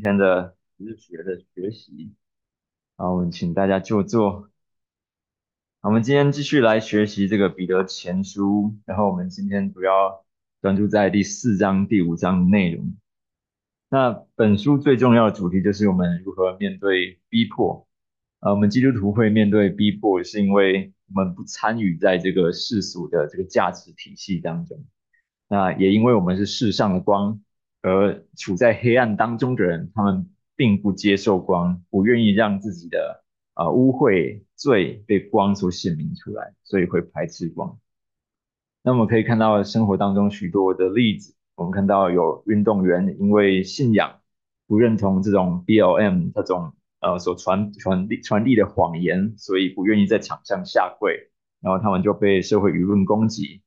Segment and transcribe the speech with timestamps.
[0.00, 2.14] 今天的日学的学习。
[2.96, 4.48] 啊，我们请大家就坐。
[5.82, 10.24] 我们今天继续来学习这个彼得前书，然后我们今天主要
[10.62, 12.96] 专注在第四章、第五章的内容。
[13.90, 17.86] 那本书最重要的主题就是我们如何面对逼迫。
[18.38, 24.82] 呃，我们基督徒会面对逼迫，是因为我们不参与在这个世俗的这个价值体系当中。
[25.46, 27.42] 那也因为我们是世上的光。
[27.82, 37.78] 而处在黑暗当中的人，他们并不接受光，不愿意让自己的啊污秽罪被光所显明出来，所以会排斥光。
[38.82, 44.20] 那我们可以看到生活当中许多的例子，我们看到有运动员因为信仰
[44.66, 53.62] 不认同这种 BLM 这种呃所传传递传递的谎言，所以不愿意在场上下跪，然后他们就被社会舆论攻击。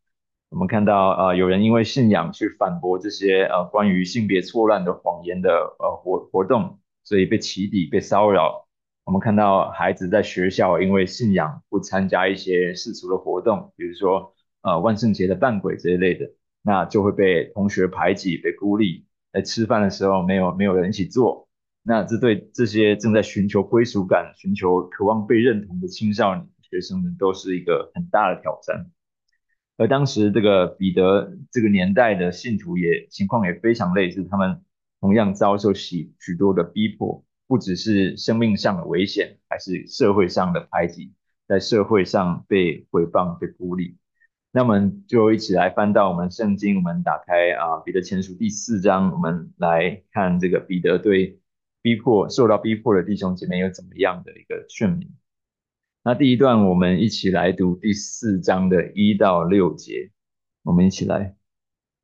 [0.54, 5.50] 我们看到，呃，有人因为信仰去反驳这些呃关于性别错乱的谎言的
[5.80, 8.68] 呃活活动，所以被起底、被骚扰。
[9.04, 16.30] 我们看到孩子在学校因为信仰不参加一些世俗的活动，比如说呃万圣节的扮鬼这一类的，
[16.62, 19.08] 那就会被同学排挤、被孤立。
[19.32, 21.48] 在吃饭的时候没有没有人一起做，
[21.82, 28.92] 那这对这些正在寻求归属感、寻求渴望被认同的青少年学生们都是一个很大的挑战。
[29.84, 34.62] 而当时这个彼得这个年代的信徒也情况也非常类似，他们
[35.02, 41.12] 同样遭受许许多的逼迫，不只是生命上的危险，还是社会上的排挤，
[41.50, 43.98] 在社会上被回谤、被孤立。
[44.54, 51.42] 那我们就一起来翻到我们圣经，我们打开啊彼得前书第四章，我们来看这个彼得对
[51.82, 55.10] 逼迫受到逼迫的弟兄姐妹有怎么样的一个劝勉。
[56.06, 60.12] 那第一段，我们一起来读第四章的一到六节。
[60.64, 61.38] 我们一起来：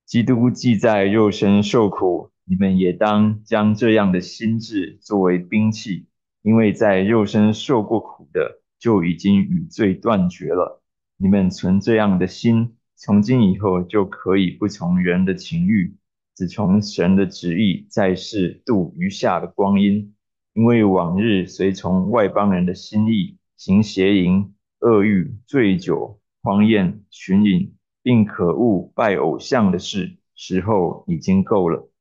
[0.06, 6.08] 基督既在肉身受苦，你们也当将这样的心智作为兵器，
[6.44, 10.82] 因为在肉身受过苦的，就已经与罪断绝了。
[11.18, 15.98] 你们存这样的心，从今以后就可以不从人的情欲，
[16.38, 20.16] 只从神的旨意，在世度余下的光阴。
[20.54, 23.39] 因为往日随从外邦人的心意。
[23.60, 31.92] 行邪淫、恶欲、醉酒、荒宴、寻隐，并可恶拜偶像的事，时候已经够了。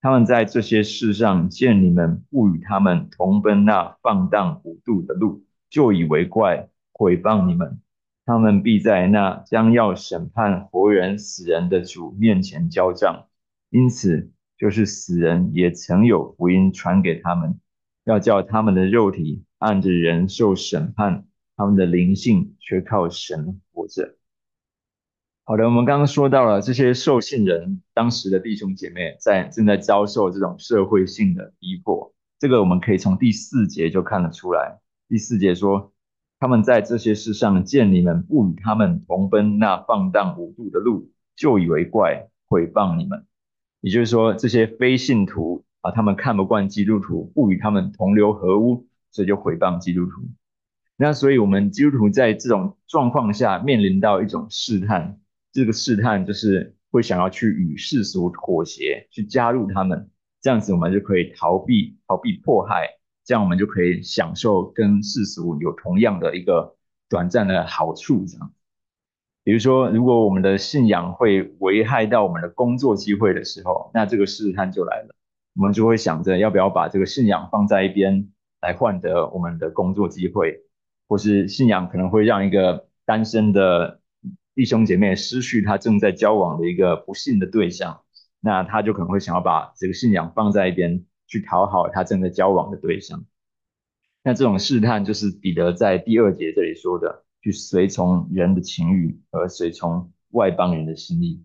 [0.00, 7.80] 他们在这些事上见你们不与他们同奔那放荡无度的路，就以为怪，毁谤你们。
[8.26, 13.26] 他们必在那将要审判活人死人的主面前交账。
[13.70, 17.60] 因此，就是死人也曾有福音传给他们，
[18.02, 19.44] 要叫他们的肉体。
[19.64, 21.24] 按着人受审判，
[21.56, 24.18] 他们的灵性却靠神活着。
[25.44, 32.12] 好的，我们刚刚说到了这些受信人，当时的弟兄姐妹在正在遭受这种社会性的逼迫。
[32.38, 34.80] 这个我们可以从第四节就看得出来。
[35.08, 35.94] 第四节说，
[36.38, 43.24] 他们在这些事上见你们不与他们同奔那放荡无度的路，就以为怪，毁谤你们。
[43.80, 48.86] 也就是说，这些非信徒啊，他们看不惯基督徒，不与他们同流合污。
[49.14, 50.22] 所以就毁谤基督徒，
[50.96, 55.20] 那所以我们基督徒在这种状况下面临到一种试探，
[55.52, 60.10] 这个试探就是会想要去与世俗妥协，去加入他们，
[60.42, 62.88] 这样子我们就可以逃避逃避迫害，
[63.24, 66.74] 这样我们就可以享受跟世俗有同样的一个
[67.08, 68.24] 短暂的好处。
[68.26, 68.52] 这样，
[69.44, 75.14] 比如说如果我们的信仰会危害到我们的工作机会的时候，那这个试探就来了，
[75.54, 78.28] 我们就会想着要不要把这个信仰放在一边。
[78.64, 80.62] 来换得我们的工作机会，
[81.06, 84.00] 或是信仰可能会让一个单身的
[84.54, 88.00] 弟兄姐妹失去他正在交往的一个不幸的对象，
[88.40, 93.26] 那他就可能会想要把这个信仰放在一边，去讨好他正在交往的对象。
[94.22, 101.44] 那这种试探就是彼得在第二节这里说的，去随从人的情欲而随从外邦人的心意。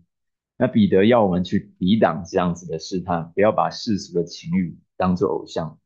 [0.56, 5.79] 那彼得要我们去抵挡这样子的试探，不要把世俗的情欲当做偶像。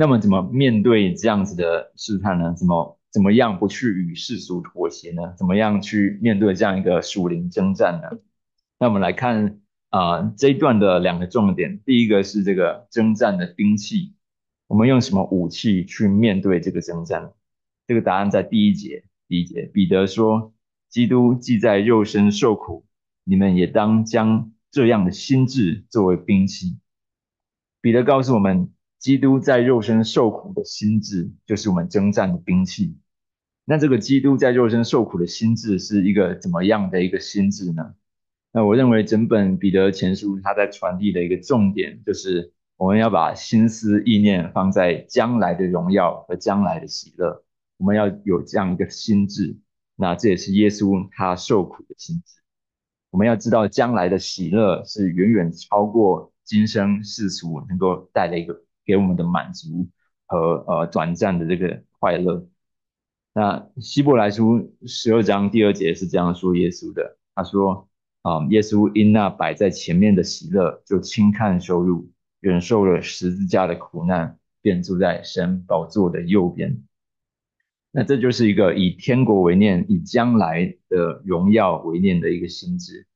[0.00, 2.54] 那么怎么面对这样子的试探呢？
[2.54, 5.34] 怎么怎么样不去与世俗妥协呢？
[5.36, 8.18] 怎么样去面对这样一个属灵征战呢？
[8.78, 9.60] 那我们来看
[9.90, 14.14] 啊这一段的两个重点，第一个是这个征战的兵器，
[14.68, 17.34] 我们用什么武器去面对这个征战？
[17.86, 19.04] 这个答案在第一节。
[19.28, 20.54] 第一节，彼得说
[20.88, 22.86] ：“基督既在肉身受苦，
[23.22, 26.78] 你们也当将这样的心智作为兵器。”
[27.82, 28.72] 彼得告诉我们。
[29.00, 32.98] 基督在肉身受苦的心智，就是我们征战的兵器。
[33.64, 37.94] 那这个基督在肉身受苦的心智是一个怎么样的一个心智呢？
[38.52, 47.42] 那我认为整本彼得前书他在传递的一个重点，就是我们要把心思意念放在将来的荣耀和将来的喜乐，
[47.78, 49.56] 我们要有这样一个心智。
[49.96, 52.42] 那这也是耶稣他受苦的心智。
[53.10, 59.86] 我们要知道，将来的喜乐是远远超过今生世俗能够带来一个给我们的满足
[60.26, 62.44] 和呃短暂的这个快乐。
[63.32, 67.88] 那希伯来书十二章第二节是这样说耶稣的，他说：
[68.22, 72.10] 啊，耶稣因那摆在前面的喜乐，就轻看羞辱。
[72.40, 76.82] 忍受了十字架的苦难，便坐在神宝座的右边。
[77.92, 83.06] 那这就是一个以天国为念、以将来的荣耀为念的一个心智。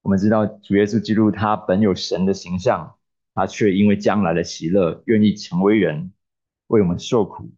[0.00, 2.94] 我们知道主耶稣基督他本有神的形象，
[3.34, 6.12] 他却因为将来的喜乐，愿意成为人，
[6.66, 7.50] 为我们受苦。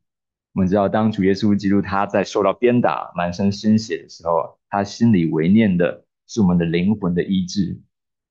[0.55, 7.81] 我们知道，当主耶稣基督他在受到鞭打、满身鲜血的时候，他心里为念的是我们的灵魂的医治。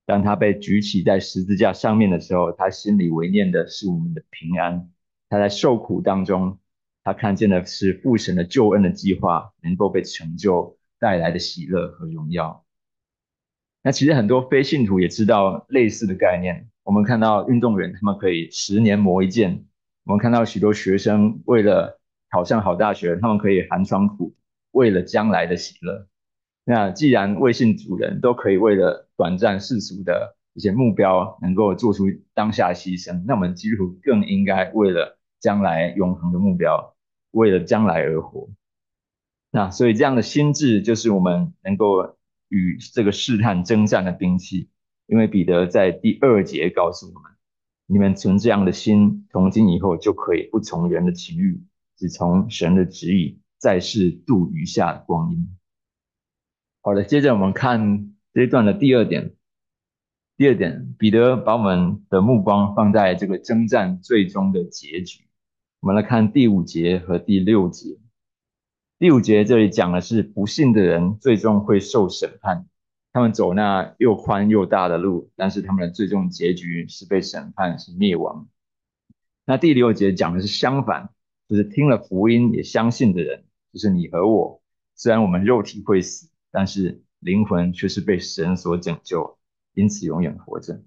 [0.05, 4.89] 当他被举起在十字架上面的时候，他心里为念的是我们的平安。
[5.29, 6.59] 他在受苦当中，
[7.03, 12.65] 他看见的是父神的救恩的计划能够被成就带来的喜乐和荣耀。
[13.81, 16.70] 那其实很多非信徒也知道类似的概念。
[16.83, 19.65] 我们看到运动员他们可以十年磨一剑，
[20.03, 21.99] 我们看到许多学生为了
[22.31, 24.35] 考上好大学，他们可以寒窗苦，
[24.71, 26.07] 为了将来的喜乐。
[26.63, 36.95] 那既然未信主人都可以为了短暂世俗的一些目标，能够做出当下牺牲，那我们基督更应该为了将来永恒的目标，
[37.29, 38.49] 为了将来而活。
[39.51, 42.17] 那所以这样的心智，就是我们能够
[42.47, 44.70] 与这个试探征战的兵器。
[45.11, 47.31] 因为彼得在第二节告诉我们：
[47.85, 51.61] 你们存这样的心，从今以后就可以不从人的情欲，
[51.97, 55.57] 只从神的旨意，在世度余下的光阴。
[56.81, 59.33] 好的，接着我们看这一段的第二点。
[60.37, 65.25] 第二点，彼得把我们的目光放在这个征战最终的结局。
[65.81, 67.99] 我们来看第五节和第六节。
[68.97, 72.65] 第五节这里讲的是不幸的人最终会受审判，
[73.13, 78.47] 他们走那又宽又大的路，但是他们的最终结局是被审判，是灭亡。
[79.45, 81.09] 那第六节讲的是相反，
[81.47, 84.61] 就是听了福音也相信的人，就是你和我，
[84.95, 86.29] 虽然我们肉体会死。
[86.53, 89.37] 但是灵魂却是被神所拯救，
[89.73, 90.83] 因此永远活着。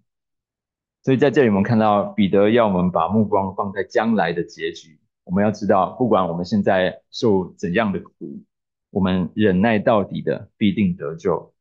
[1.03, 5.01] 所以在这里，我们看到彼得要我们把目光放在将来的结局。
[5.25, 8.43] 我们要知道，不管我们现在受怎样的苦，
[8.91, 11.54] 我们忍耐到底的必定得救。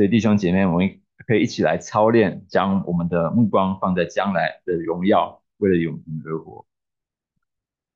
[0.00, 6.64] 所以弟兄姐妹，我们可以一起来操练，将我们的目光放在将来的荣耀，为了永恒而活。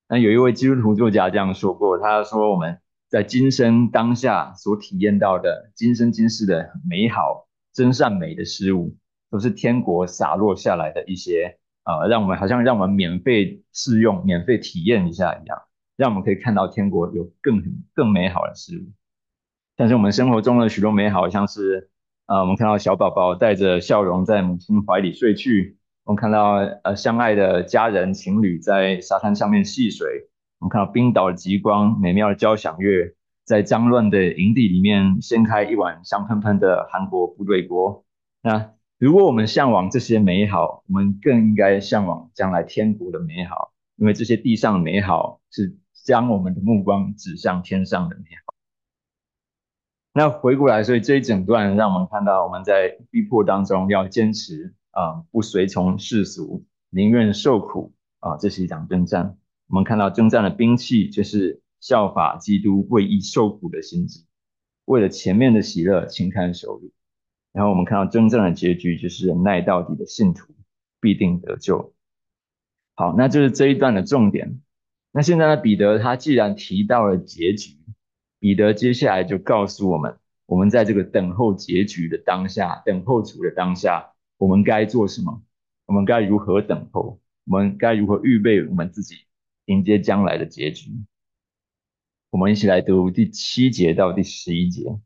[0.07, 2.79] 那有一位基督徒作家这样说过，他说：“我们。”
[3.09, 8.99] 在今生当下所体验到的今生今世的美好、真善美的事物，
[9.31, 15.63] 都是天国洒落下来的一些啊，让我们好像让我们免费试用、免费体验一下一样，
[15.97, 17.63] 让我们可以看到天国有更
[17.95, 18.93] 更美好的事物。
[19.75, 21.91] 但是我们生活中的许多美好，像是
[22.27, 30.31] 啊，我们看到小宝宝带着笑容在母亲怀里睡去，我们看到呃相爱的家人情侣在沙滩上面戏水。
[30.59, 38.07] 我们看到冰岛极光，美妙的交响乐，在脏乱的营地里面掀开一碗香喷喷的韩国部队锅。
[38.43, 48.44] 那如果我们向往这些美好，我们更应该向往将来天国的美好，因为这些地上的美好是将我们的目光指向天上的美好。
[50.17, 59.37] 那回过来，所以这一整段让我们看到，我们在逼迫当中要坚持啊，不随从世俗，宁愿受苦啊，这是一场征战。
[59.67, 64.21] 我们看到征战的兵器，就是效法基督为义受苦的心智，
[64.85, 66.93] 为了前面的喜乐轻看羞辱。
[67.53, 70.55] 然后我们看到征战的结局，就是忍耐到底的信徒
[71.01, 71.93] 必定得救。
[72.95, 74.61] 好，那就是这一段的重点。
[75.11, 77.79] 那现在呢，彼得他既然提到了结局，
[78.45, 85.43] 彼得接下来就告诉我们，我们在这个等候结局的当下，等候主的当下，我们该做什么？
[85.87, 87.19] 我们该如何等候？
[87.47, 89.17] 我们该如何预备我们自己？
[89.65, 90.91] 迎接将来的结局，
[92.29, 95.01] 我们一起来读第七节到第十一节。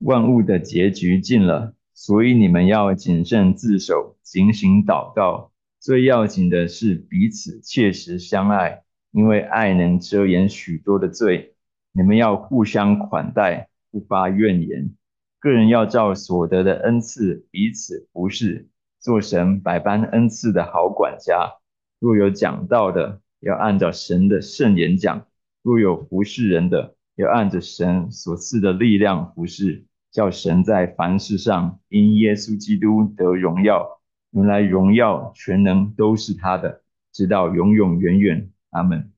[0.00, 5.50] 万物的结局近了，所以你们要谨慎自守，警醒祷告。
[5.80, 11.51] 最要紧的是彼此切实相爱，因为爱能遮掩许多的罪。
[11.92, 14.94] 你们要互相款待，不发怨言。
[15.38, 18.68] 个人要照所得的恩赐彼此服侍，
[18.98, 21.52] 做神百般恩赐的好管家。
[21.98, 25.26] 若有讲道的，要按照神的圣言讲；
[25.62, 34.00] 若有服侍人的，要按着神所赐的力量服侍，叫神在凡事上因耶稣基督得荣耀。
[34.30, 36.82] 原来荣耀全能都是他的，
[37.12, 38.50] 直到永永远远。
[38.70, 39.11] 阿门。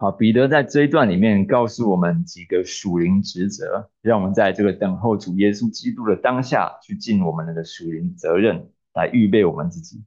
[0.00, 10.04] 好，彼得在这一段里面告诉我们几个属灵职责，让我们在这个等候主耶稣基督的当下去尽我们的属灵责任，来预备我们自己。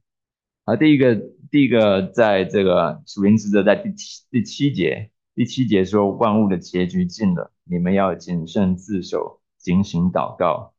[0.64, 1.14] 啊，第一个，
[1.50, 10.72] 第一个，在这个属灵职责在第七第七节，第七节说万物的结局近了，你们要谨慎自守，警醒祷告。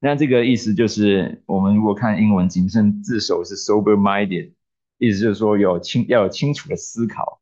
[0.00, 4.54] 那这个意思就是，我们如果看英文，谨慎自守是 sober minded，
[4.98, 7.40] 意思就是说有清要有清楚的思考。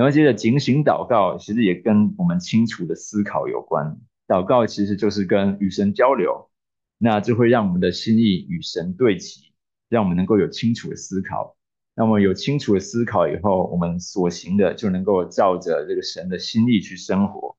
[0.00, 3.98] 然后接着警醒祷告，其实也跟我们清楚的思考有关。
[4.26, 6.48] 祷告其实就是跟与神交流，
[6.96, 9.52] 那就会让我们的心意与神对齐，
[9.90, 11.54] 让我们能够有清楚的思考。
[11.94, 17.58] 那么有清楚的思考以后，我们所行的就能够照着这个神的心意去生活。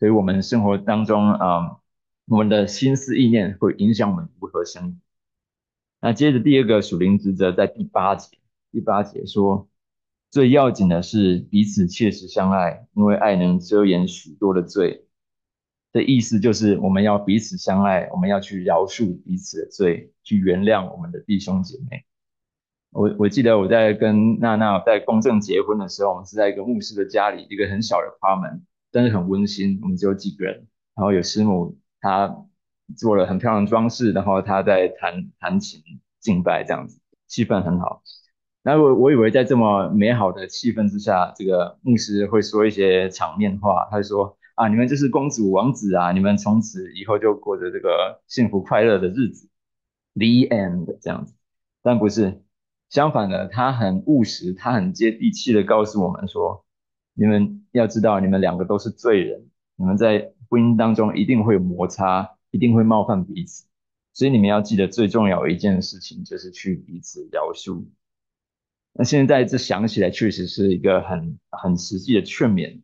[0.00, 1.78] 所以，我们生活当中啊，
[2.26, 5.00] 我们的心思意念会影响我们如何生。
[6.00, 8.36] 那接着第二个属灵职责在第八节，
[8.72, 9.68] 第八节说。
[10.30, 15.04] 最要紧的是彼此切实相爱，因为爱能遮掩许多的罪。
[15.90, 22.04] 的意思就是我们要彼此相爱，我们要去饶恕彼此的罪，去原谅我们的弟兄姐妹。
[22.90, 29.78] 我我记得我在跟娜娜在公证结婚的时候，我们是在一个牧师的家里，一个很小的花门，但是很温馨。
[29.82, 32.44] 我们只有几个人，然后有师母，她
[32.96, 35.82] 做了很漂亮的装饰，然后她在弹弹琴
[36.20, 38.02] 敬拜，这样子气氛很好。
[38.68, 49.48] 那我我以为在这么美好的气氛之下，这个牧师会说一些场面话，他就说啊，你们就是公主王子啊，你们从此以后就过着这个幸福快乐的日子
[50.12, 51.34] ，the end 这样子。
[51.82, 52.42] 但不是，
[52.90, 56.66] 相反的，他很务实，他很接地气的告诉我们说，
[57.14, 59.46] 你们要知道，你们两个都是罪人，
[59.76, 63.64] 你们在婚姻当中一定会有摩擦，一定会冒犯彼此，
[64.12, 67.86] 所以你们要记得最重要的一件事情就是去彼此饶恕。
[69.00, 72.80] 那现在这想起来，确实是一个很很实际的劝勉。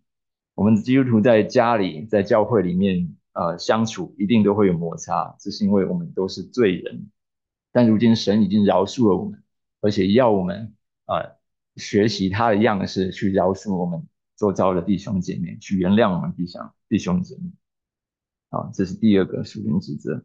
[0.55, 7.11] 我们基督徒在家里、在教会里面，呃，相处一定都会有摩擦，这是因为我们都是罪人。
[7.73, 9.43] 但如今神已经饶恕了我们，
[9.81, 10.73] 而且要我们
[11.07, 11.35] 啊
[11.75, 14.07] 学习他的样式，去饶恕我们
[14.37, 17.51] 周遭的弟兄姐妹，去原谅我们弟兄弟兄姐妹。
[18.51, 20.25] 好，这是第二个属灵职责。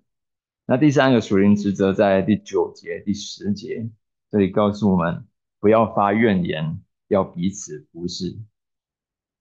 [0.67, 3.89] 那第三个属灵职责在第九节、第十节，
[4.29, 5.25] 这里告诉我们。
[5.59, 8.37] 不要发怨言，要彼此服侍。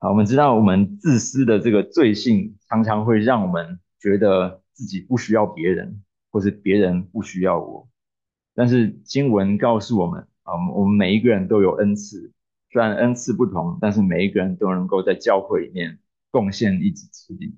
[0.00, 7.88] 好，我们知道我们自私的这个罪性，常常会让我们觉得自己不需要别人，或是别人不需要我。
[8.54, 12.32] 但是经文告诉我们啊，我们每一个人都有恩赐，
[12.70, 17.56] 虽然恩赐不同，但是每一个人都能够在教会里面贡献一己之力。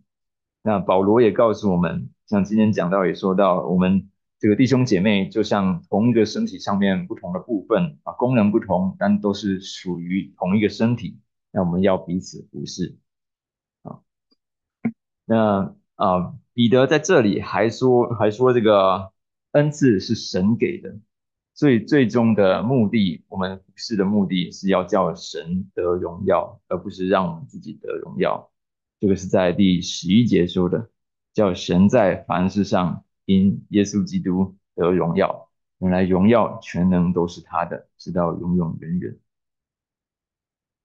[0.62, 4.10] 那保罗也告诉我们，像今天讲到也说到我们。
[4.40, 11.20] 这个弟兄姐妹就像同一个身体上面不同的部分啊，功能不同，但都是属于同一个身体。
[11.52, 12.97] 那我们要彼此服侍
[13.82, 14.00] 啊。
[15.26, 19.12] 那啊，彼得在这里还说，还说这个
[19.52, 20.97] 恩赐是神给的，
[21.52, 28.50] 所以最终的目的，我们服侍的目的是要叫神得荣耀，而不是让我们自己得荣耀。
[29.00, 30.88] 这个是在第十一节说的，
[31.35, 33.04] 叫神在凡事上。
[33.30, 39.16] 因耶稣基督得荣耀，原来荣耀全能都是他的，直到永永远远。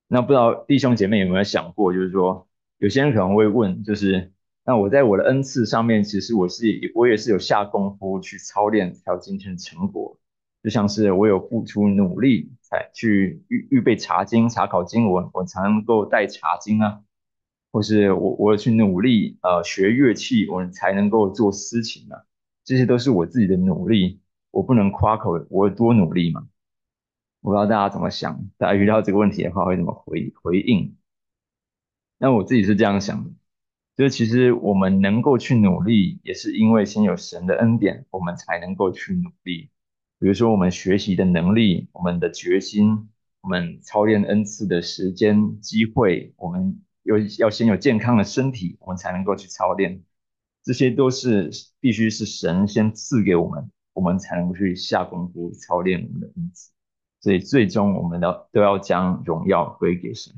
[0.07, 2.47] 那不知道弟兄姐妹有没有想过，就是说
[2.77, 4.31] 有些人可能会问，就是
[4.63, 10.19] 那我在我的恩赐上面，其实我是我也是有下功夫去操练才有今天的成果，
[10.61, 17.01] 就像是我有付出努力才去预预备查经、查考经文，我才能够带查经啊。
[17.71, 22.23] 或是我我去努力呃学乐器，我才能够做私琴啊，
[22.65, 24.19] 这些都是我自己的努力，
[24.51, 26.49] 我不能夸口我多努力嘛。
[27.39, 30.97] 我不知道大家怎么想，大家遇到这个问题的话会怎么回回应？
[32.17, 33.29] 那我自己是这样想的，
[33.95, 39.69] 就是其实我们能够去努力，也是因为先有神的恩典，我们才能够去努力。
[40.19, 43.09] 比如说我们学习的能力，我们的决心，
[43.41, 46.81] 我们操练恩赐的时间机会，我们。
[47.05, 50.01] 有要先有健康的身体，我们才能够去操练，
[50.65, 56.71] 这些都是必须是神先赐给我们，我们才能去下功夫操练我们的恩赐。
[57.21, 60.33] 所以最终我们的都要将荣耀归给神。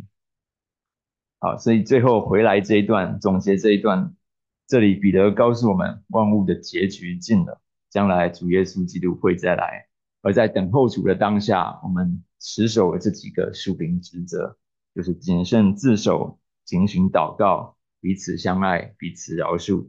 [1.40, 4.14] 好，所以最后回来这一段总结这一段，
[4.68, 9.88] 这里彼得告诉我们，万物的结局近了，将来主耶稣基督会再来，
[10.22, 14.58] 而在等候主的当下，我们持守了这几个属灵职责，
[14.94, 16.40] 就是谨慎自守。
[16.66, 19.88] 警醒祷告，彼此相爱，彼此饶恕，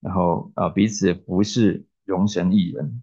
[0.00, 3.02] 然后呃彼此服侍，容神一人。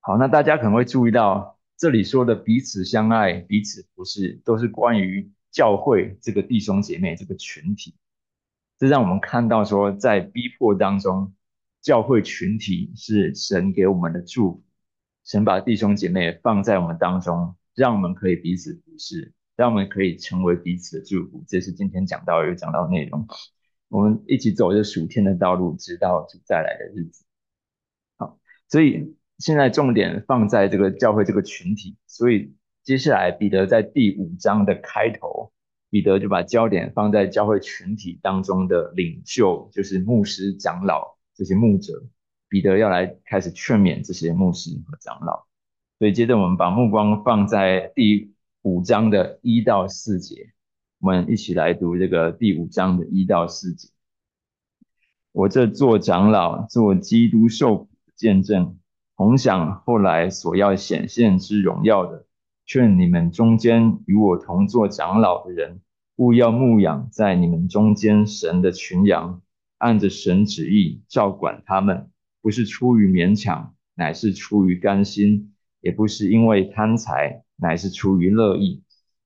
[0.00, 7.94] 好，那大家可能会注意到，这里说的彼此相爱、彼此服侍，都是关于教会这个弟兄姐妹这个群体。
[8.78, 11.34] 这让我们看到说，在逼迫当中，
[11.82, 14.64] 教会群体是神给我们的祝福。
[15.22, 21.44] 神把弟兄姐妹放在我们当中，让我们可以彼此服侍，让我们可以成为彼此的祝福。
[21.46, 23.26] 这是今天讲到有讲到内容，
[23.90, 27.26] 我们一起走着数天的道路，直到主再来的日子。
[28.16, 29.14] 好，所以。
[29.42, 35.50] 现在重点放在这个教会这个群体，所以接下来彼得在第五章的开头，
[35.88, 42.04] 彼得就把焦点放在教会群体当中的领袖，就是牧师、长老这些牧者。
[42.50, 45.46] 彼得要来开始劝勉这些牧师和长老。
[45.98, 50.52] 所以接着我们把目光放在第五章的一到四节，
[51.00, 53.88] 我们一起来读这个第五章的一到四节。
[55.32, 58.76] 我这做长老，做基督受苦的见证。
[59.16, 62.26] 同享后来所要显现之荣耀的，
[62.66, 65.80] 劝你们中间与我同做长老的人，
[66.16, 69.40] 勿要牧养在你们中间神的群羊，
[69.78, 72.10] 按着神旨意照管他们，
[72.42, 78.82] 不是出于勉强，乃是出于甘心；也不是因为贪财，乃是出于乐意；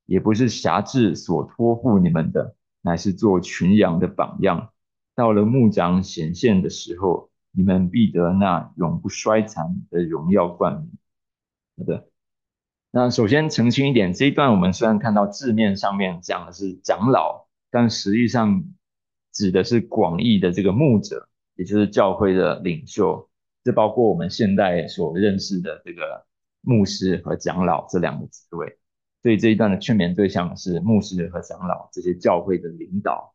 [0.06, 4.70] 也不是辖制所托付你们的，乃是做群羊的榜样。
[5.14, 7.30] 到了牧长显现的时候。
[7.56, 10.90] 你们必得那永不衰残的荣耀冠冕。
[11.78, 12.08] 好的，
[12.90, 18.64] 那首先澄清一点，这一段我们虽然看到字面上面讲的是长老，但实际上
[19.32, 23.30] 指的是广义的这个牧者，也就是教会的领袖，
[23.62, 26.26] 这包括我们现代所认识的这个
[26.60, 28.76] 牧师和长老这两个职位。
[29.24, 33.34] 所以这一段的劝勉对象是牧师和长老这些教会的领导。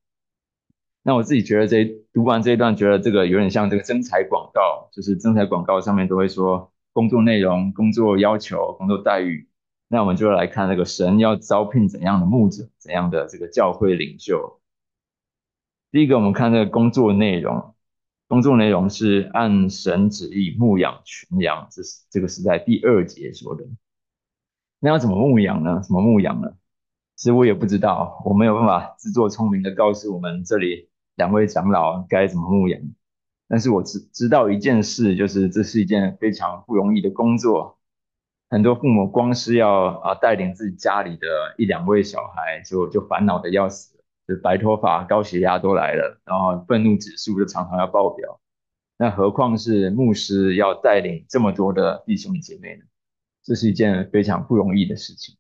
[1.02, 9.50] 那我自己觉得这读完这一段，觉得这个有点像这个征才广告，就是征才广告上面都会说工作内容、工作要求、工作待遇。
[9.88, 14.62] 那我们就来看那个神要招聘怎样的牧者、怎样的这个教会领袖。
[15.90, 17.74] 第一个，我们看这个工作内容，
[18.28, 23.66] 工作内容是按神旨意牧养群羊，这是这个是在第二节说的。
[24.80, 25.82] 那要怎么牧养呢？
[25.84, 26.52] 怎么牧养呢？
[27.16, 30.90] 其实我也不知道，我没有办法自作聪明的告诉我们这里。
[31.16, 32.80] 两位长老该怎么牧养？
[33.50, 37.78] 但是我知知道一件事，就是这是一件非常不容易的工作。
[38.50, 48.40] 很多父母光是要啊带领自己家里的一两位小孩，就就烦恼的要死，就白头发、高血压都来了，然后愤怒指数就常常要爆表。
[48.98, 52.86] 那何况是牧师要带领这么多的弟兄姐妹呢？
[53.44, 55.36] 这是一件非常不容易的事情。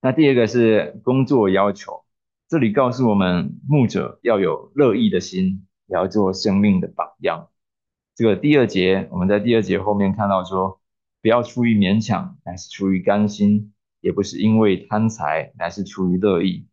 [0.00, 2.04] 那第二个是工作要求。
[2.46, 7.48] 这里告诉我们，牧者要有乐意的心，也要做生命的榜样。
[8.14, 10.80] 这个第二节，我们在第二节后面看到说，
[11.22, 16.68] 不要出于勉强，乃是出于甘心；也不是因为贪财，乃是出于乐意。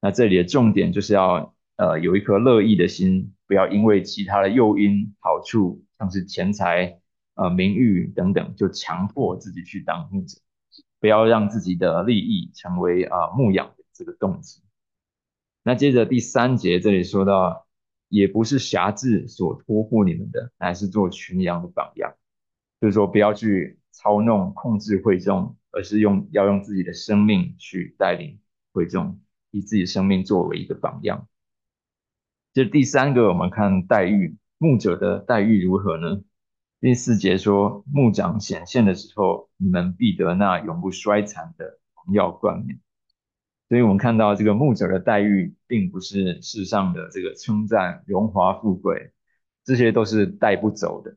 [0.00, 7.00] 那这里的重点就是要，呃，有一颗乐意的心，不要因为其他的诱因、好处，像是钱财、
[7.36, 10.38] 呃名誉等等，就强迫自己去当牧者。
[10.98, 14.62] 不要让自己的利益成为啊牧养的这个动机。
[15.62, 17.66] 那接着第三节这里说到，
[18.08, 22.14] 也不是辖制所托付你们的，乃是做群羊的榜样。
[22.80, 28.38] 就是说，不要去操弄、控制会众，而是用要用自己的生命去带领
[28.72, 29.20] 会众，
[29.50, 31.28] 以自己的生命作为一个榜样。
[32.52, 36.22] 这第三个，我们看待遇牧者的待遇如何呢？
[36.86, 42.78] 第四节说，牧长显现的时候，你们必得那永不衰残的荣耀冠冕。
[43.68, 49.10] 所以我们看到这个牧者的待遇，并不是世上的这个称赞、荣华富贵，
[49.64, 51.16] 这些都是带不走的。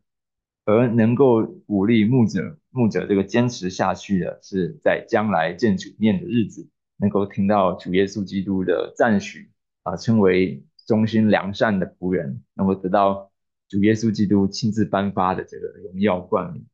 [0.65, 9.51] 而能够鼓励牧者、牧者这个坚持下去的，是在将来见主面的日子，能够听到主耶稣基督的赞许
[9.83, 13.28] 啊，称为忠心良善的仆人，能够得到
[13.69, 16.65] 主耶稣基督亲自颁发的这个荣耀冠冕。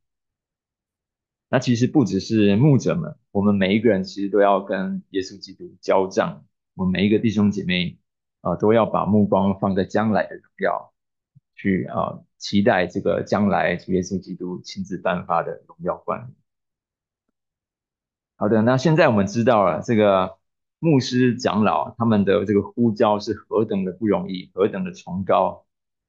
[1.48, 6.44] 那其实不只是牧者们，我们每一个人其实都要跟耶稣基督交账。
[6.74, 7.98] 我们每一个弟兄姐妹
[8.40, 10.92] 啊，都要把目光放在将来的荣耀，
[11.54, 16.34] 去啊期待这个将来主耶稣基督亲自颁发的荣耀冠冕。
[18.36, 20.38] 好的，那现在我们知道了这个
[20.78, 25.65] 牧师长老他们的这个呼召是何等的不容易，何等的崇高。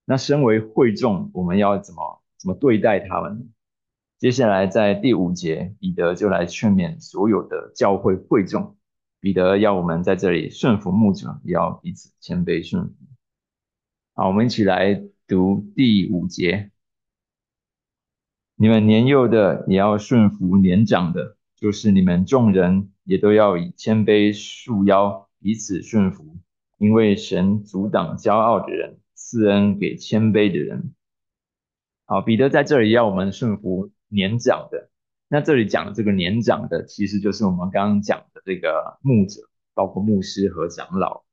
[0.09, 3.49] 那身为会众，我们要怎么怎么对待他们？
[4.17, 8.77] 接下来在第五节，彼得就来劝勉所有的教会会众。
[9.19, 12.93] 彼得要我们在这里顺服牧者，也要彼此谦卑顺服。
[14.13, 16.71] 好，我们一起来读第五节。
[18.55, 26.37] 你们年幼的也要顺服年长的，就是你们众人也都要以谦卑束腰，彼此顺服，
[26.77, 30.93] 因为神阻挡骄傲的人，赐恩给谦卑的人。
[32.05, 34.89] 好，彼得在这里要我们顺服年长的。
[35.27, 39.41] 那这里讲的这个年长的，其实就是我们刚刚讲的这个牧者，
[39.73, 41.25] 包括牧师和长老。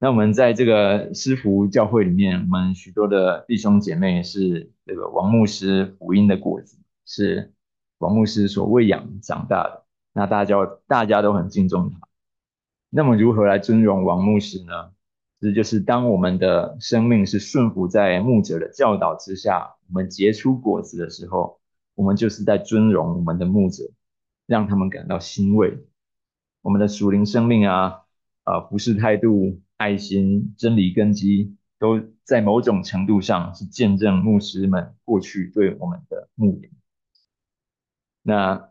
[0.00, 7.52] 那我们在这个师福教会里面，我们许多的弟兄姐妹是这个王牧师福音的果子，是
[7.98, 9.84] 王牧师所喂养长大的。
[10.12, 10.56] 那大家
[10.88, 12.00] 大家都很敬重他。
[12.90, 14.90] 那么如何来尊荣王牧师呢？
[15.40, 21.60] 这就是当我们的生命是顺服在牧者的教导之下，我们结出果子的时候，
[21.94, 23.84] 我们就是在尊荣我们的牧者，
[24.46, 25.78] 让他们感到欣慰。
[26.60, 28.02] 我们的属灵生命啊，
[28.44, 36.72] 呃，服侍态度、爱心、真理根基，都在某种程度上是见证牧师们过去对我们的牧养。
[38.22, 38.70] 那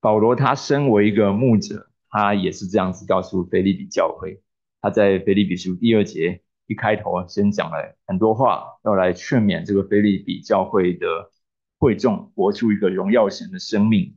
[0.00, 4.42] 保罗他身为一个牧者，他也是这样子告诉菲利比教会。
[4.80, 11.30] 他在腓立比书第二节一开头先讲了很多话，要来劝勉这个腓立比教会的
[11.78, 14.16] 会众活出一个荣耀神的生命。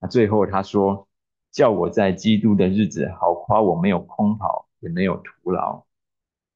[0.00, 1.08] 那最后他说
[1.52, 5.84] ：“叫我在基督的日子好夸我没有空跑，也没有徒劳。”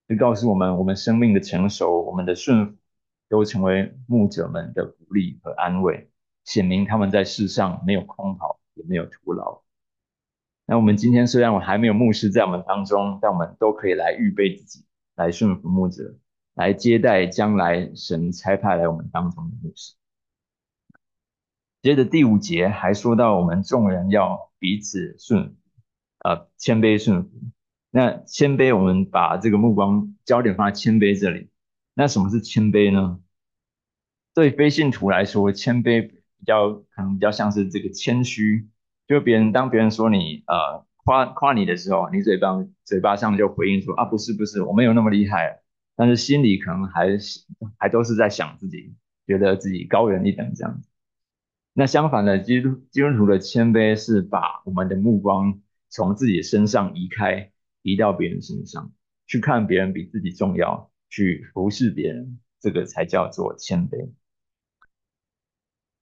[0.09, 2.77] 就告诉我们，我们生命的成熟，我们的顺服，
[3.29, 6.11] 都成为牧者们的鼓励和安慰，
[6.45, 9.64] 显明他们在世上没有空跑，也没有徒劳。
[10.67, 16.17] 那我们今天虽然我还没有牧师在我们当中，但我们都可以来预备自己，来顺服牧者，
[16.55, 19.95] 来接待将来神差派来我们当中的牧师。
[21.83, 25.55] 接着第五节还说到，我们众人要彼此顺服，
[26.21, 27.31] 呃，谦卑顺服。
[27.91, 31.51] 那谦卑，我们把这个目光焦点放在谦卑这里。
[31.93, 33.21] 那什么是谦卑呢？
[34.33, 38.67] 对非信徒来说，谦卑比较可能比较像是这个谦虚。
[39.07, 45.61] 就别人当别人说你呃夸夸你的时候，你嘴巴嘴巴上就回应说啊不是不是我没有那么厉害，
[45.97, 47.45] 但是心里可能还是
[47.79, 48.95] 还都是在想自己，
[49.27, 50.89] 觉得自己高人一等这样子。
[51.75, 57.51] 那相反的，基督基督徒的谦卑是把我们的目光从自己身上移开，
[57.83, 58.93] 移到别人身上，
[59.27, 64.09] 去看别人比自己重要，去服侍别人，这个才叫做谦卑。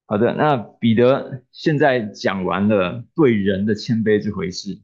[0.07, 4.81] 好的，那彼得现在讲完了对人的谦卑这回事，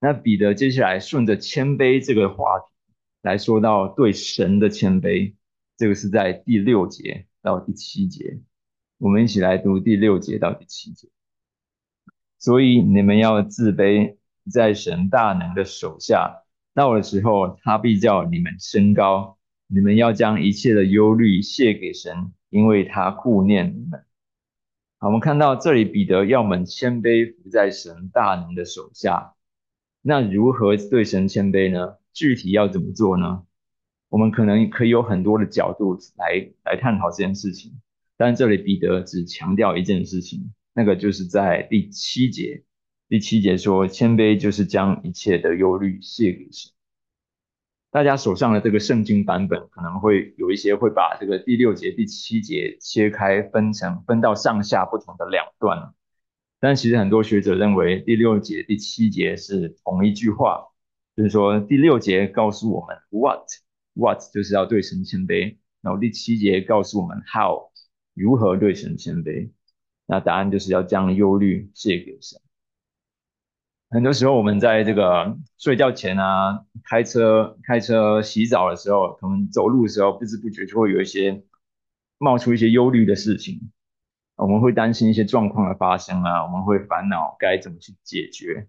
[0.00, 5.34] 那彼得接下来顺着谦卑这个话题来说到对神的谦卑，
[5.76, 8.40] 这个是在第六节到第七节，
[8.98, 11.08] 我们一起来读第六节到第七节。
[12.40, 14.16] 所以你们要自卑，
[14.50, 16.42] 在神大能的手下，
[16.74, 19.38] 到的时候他必叫你们升高。
[19.68, 24.04] 你们要将一切的忧虑卸给神，因为他顾念你们。
[25.02, 29.34] 好，我们看到这里，彼得要我们谦卑服在神大能的手下。
[30.00, 31.96] 那如何对神谦卑呢？
[32.12, 33.42] 具体要怎么做呢？
[34.10, 37.80] 我们可能可以有很多的角度来来探讨这件事情。
[38.16, 42.62] 但这里彼得只强调一件事情，那个就是在第七节。
[43.08, 46.70] 第七节说，谦卑就是将一切的忧虑卸给神。
[47.92, 55.92] 大家手上的这个圣经版本可能会有一些会把这个第六节、第七节切开，分成分到上下不同的两段。
[56.58, 60.68] 但其实很多学者认为第六节、第七节是同一句话，
[61.14, 63.44] 就是说第六节告诉我们 what
[63.92, 67.70] what 就是要对神谦卑，然后第七节告诉我们 how
[68.14, 69.50] 如何对神谦卑。
[70.06, 72.40] 那答案就是要将忧虑卸给神。
[73.92, 81.44] 很多时候，我们在这个睡觉前啊，开车、开车、洗澡的时候，可能走路的时候，不知不觉就会有一些
[82.16, 83.70] 冒出一些忧虑的事情。
[84.36, 88.66] 我们会担心一些状况的发生啊，我们会烦恼该怎么去解决。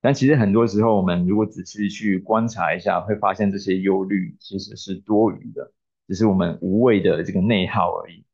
[0.00, 5.72] 但其实很多时候，我们如果仔细去观察一下，会发现这些忧虑其实是多余的，
[6.06, 8.24] 只是我们无谓的这个内耗而已。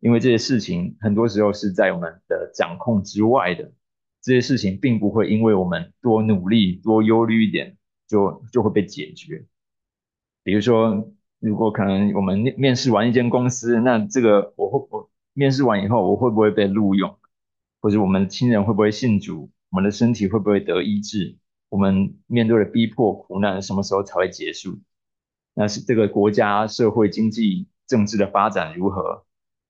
[0.00, 3.70] 因为这些事情很多时候是在我们的掌控之外的。
[4.26, 7.76] 这些事情并不会因为我们多努力、多忧虑一点，
[8.08, 9.46] 就就会被解决。
[10.42, 17.16] 比如说，如果可能，我们面试完一间公司，那这个我会我面试完以后，我会不会被录用？
[17.80, 19.48] 或者我们亲人会不会信主？
[19.70, 21.38] 我们的身体会不会得医治？
[21.68, 24.80] 我们面对的逼迫、苦难什么时候才会结束？
[25.54, 29.24] 那是这个国家、社会、经济、政治的发展如何？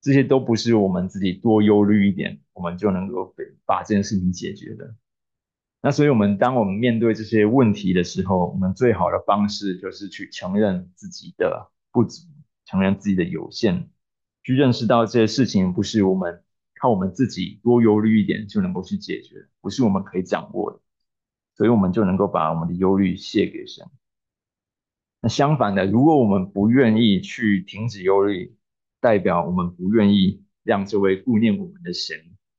[0.06, 4.94] 这些都不是我们自己多忧虑一点，我们就能够把这件事情解决的。
[5.82, 12.22] 那所以，我们当我们面对这些问题的时候，我们最好的方式就是去承认自己的不足，
[12.66, 13.88] 承认自己的有限，
[14.44, 16.44] 去认识到这些事情不是我们
[16.80, 20.80] 靠我们自己多忧虑一点就能够去解决，不是我们可以掌握的，
[21.56, 23.84] 所以我们就能够把我们的忧虑卸给神。
[25.20, 28.55] 那相反的，如果我们不愿意去停止忧虑，
[29.06, 32.16] 代表我们不愿意让这位顾念我们的神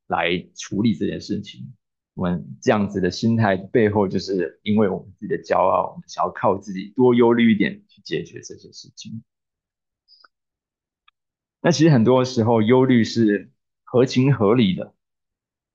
[0.07, 1.73] 来处理这件事情。
[2.13, 9.21] 我们这样子的心态背后，就是因为我们自己的骄傲，我们想要靠自己多忧虑一点去解决这些事情。
[11.61, 13.51] 那其实很多时候忧虑是
[13.83, 14.95] 合情合理的，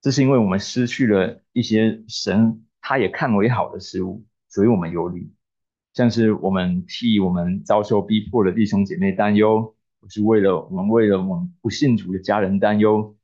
[0.01, 5.31] 这是因为我们失去了一些神他也看为好的事物，所以我们忧虑。
[5.93, 13.17] 像是我们替我们遭受逼迫的弟兄姐妹担忧，或是为了我们为了我们不信主的家人担忧。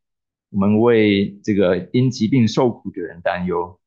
[0.51, 3.79] 我们为这个因疾病受苦的人担忧，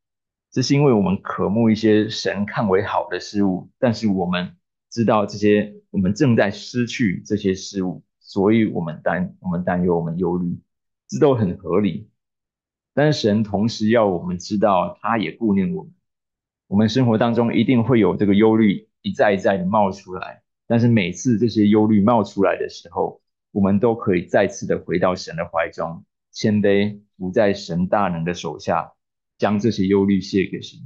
[0.52, 4.56] 这是因为我们渴慕一些神看为好的事物，但是我们
[4.92, 10.60] 知道这些我们正在失去这些事物，所以我们担我们担忧，我们忧虑，
[11.08, 12.12] 这都很合理。
[12.94, 15.92] 但是神同时要我们知道，他也顾念我们。
[16.68, 26.06] 我们生活当中一定会有这个忧虑一再一再的冒出来，但是每次这些忧虑冒出来的时候，我们都可以再次的回到神的怀中。
[26.32, 28.94] 谦卑，不在神大能的手下，
[29.38, 30.80] 将这些忧虑卸给神。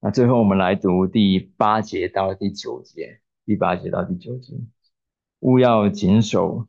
[0.00, 4.54] 那最后我们来读第八节到第九节，第八节到第九节，
[5.38, 6.66] 勿要谨守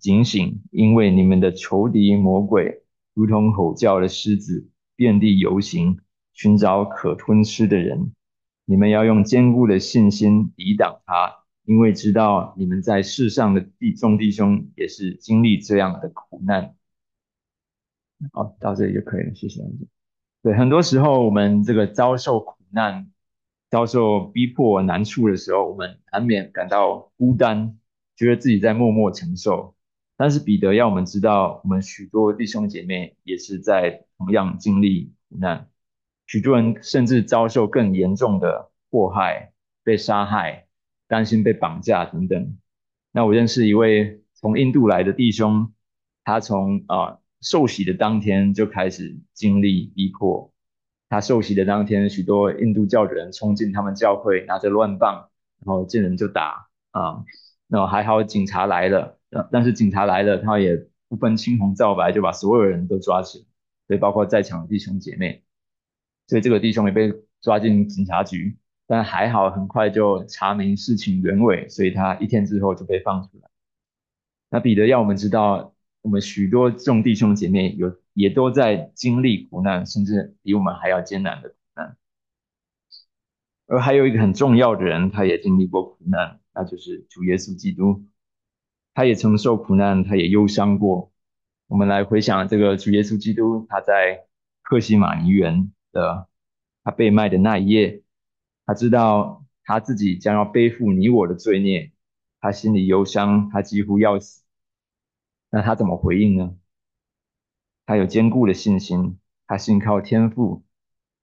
[0.00, 5.98] 警醒，因为你们的仇敌魔鬼如同吼叫的狮子，遍地游行，
[6.32, 8.14] 寻找可吞吃的人。
[8.68, 11.38] 你们要用坚固的信心抵挡他。
[11.64, 16.74] 因为知道你们在世上的弟众弟兄也是经历这样的苦难，
[18.32, 19.62] 好，到这里就可以了，谢谢。
[20.42, 23.10] 对，很多时候我们这个遭受苦难、
[23.68, 27.78] 遭受逼迫难处的时候，我们难免感到孤单，
[28.16, 29.74] 觉得自己在默默承受。
[30.16, 35.68] 但是彼得要我们知道，我们许多弟兄姐妹也是在同样经历苦难，
[36.28, 39.50] 许多人甚至遭受更严重的迫害、
[39.82, 40.66] 被杀害。
[41.10, 42.58] 担心被绑架等等。
[43.12, 45.72] 那我认识一位从印度来的弟兄，
[46.22, 50.52] 他从啊受洗的当天就开始经历逼迫。
[51.08, 55.30] 他受洗的当天，许多印度教的人冲进他们教会，拿着乱棒，
[55.64, 57.24] 然后见人就打啊。
[57.68, 59.18] 那还好警察来了，
[59.50, 60.76] 但是警察来了，他也
[61.08, 63.44] 不分青红皂白，就把所有人都抓起来，
[63.86, 65.42] 所以包括在场的弟兄姐妹。
[66.28, 68.56] 所以这个弟兄也被抓进警察局。
[68.86, 73.50] 但还好，很快就查明事情原委，所以他一天之后就被放出来。
[74.48, 81.96] 那彼得要我们知道，我们许多众弟兄姐妹有也都在经历苦难，甚至比我们还要艰难的苦难。
[83.66, 88.06] 而还有一个很重要的人，他也经历过苦难，那就是主耶稣基督。
[88.94, 91.12] 他也曾受苦难，他也忧伤过。
[91.66, 94.24] 我们来回想这个主耶稣基督，他在
[94.62, 96.28] 克西马尼园的
[96.84, 98.02] 他被卖的那一夜。
[98.66, 101.92] 他知道他自己将要背负你我的罪孽，
[102.40, 104.44] 他心里忧伤，他几乎要死。
[105.50, 106.56] 那他怎么回应呢？
[107.86, 110.64] 他有坚固的信心，他信靠天父，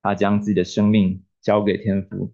[0.01, 2.33] 他将自己的生命交给天父。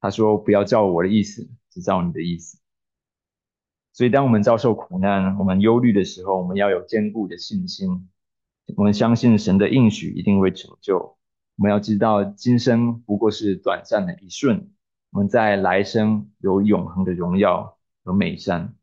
[0.00, 2.58] 他说：“不要照我的意思，只照你的意思。”
[3.92, 8.08] 所以，当我们遭受苦难、我们忧虑的时候，我们要有坚固的信心。
[8.76, 11.18] 我们相信神的应许一定会成就。
[11.62, 14.72] 我们要知道，今生不过是短暂的一瞬，
[15.12, 18.74] 我们在来生有永恒的荣耀和美善。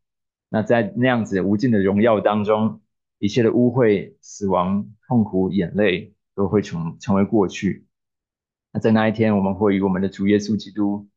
[0.48, 2.80] 那在那样子无尽的荣耀当中，
[3.18, 7.86] 一切的污秽、死亡、痛苦、眼泪都会成成为过去。
[8.72, 11.10] 那在那一天，我们会与我们的主耶稣基督，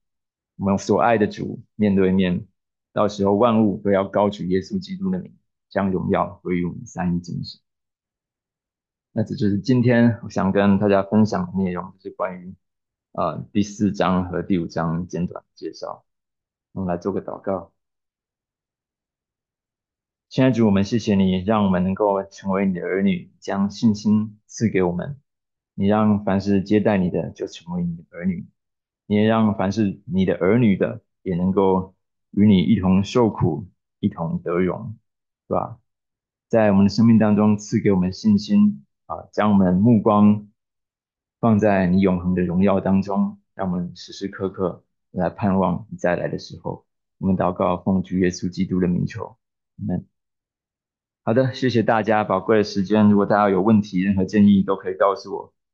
[0.57, 2.45] 我们所爱的主面对面。
[2.93, 5.33] 到时候，万物都要高举耶稣基督的名，
[5.71, 7.61] 将荣耀归于我们三一真神。
[9.15, 12.55] 那这就是今天我想跟大家分享的内容，就是关于
[13.13, 16.05] 呃第四章和第五章简短介绍。
[16.73, 17.73] 我们来做个祷告。
[20.31, 25.21] 亲爱主，我们谢谢你，让我们能够成为你的儿女，将信心赐给我们。
[25.75, 28.47] 你让凡是接待你的，就成为你的儿女；
[29.05, 31.95] 你也让凡是你的儿女的，也能够
[32.31, 33.69] 与你一同受苦，
[34.01, 34.97] 一同得荣，
[35.49, 35.79] 是吧？
[36.49, 38.87] 在我们的生命当中赐给我们信心。
[39.13, 40.49] 啊，将我们目光
[41.39, 46.87] 放在你永恒的荣耀当中，让我们时时刻刻来盼望你再来的时候。
[47.19, 49.37] 我们祷告，奉主耶稣基督的名求，
[49.77, 50.07] 们
[51.25, 53.11] 好的，谢谢大家宝贵的时间。
[53.11, 55.53] 如果大家有问题、任何建议，都可以告诉我。